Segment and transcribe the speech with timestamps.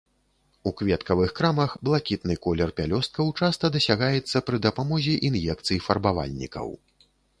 [0.69, 6.67] У кветкавых крамах блакітны колер пялёсткаў часта дасягаецца пры дапамозе ін'екцый фарбавальнікаў.